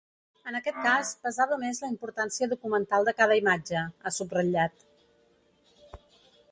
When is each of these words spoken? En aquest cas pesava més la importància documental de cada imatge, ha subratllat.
En 0.51 0.55
aquest 0.59 0.77
cas 0.85 1.11
pesava 1.25 1.59
més 1.63 1.81
la 1.83 1.91
importància 1.91 2.49
documental 2.55 3.07
de 3.11 3.15
cada 3.21 3.39
imatge, 3.41 3.85
ha 4.11 4.17
subratllat. 4.19 4.87